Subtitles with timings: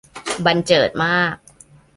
[0.45, 1.35] บรรเจิดมาก